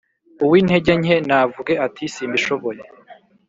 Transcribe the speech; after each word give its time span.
Uw’intege 0.43 0.91
nke 1.01 1.15
navuge 1.27 1.73
ati 1.85 2.03
simbishoboye 2.13 2.81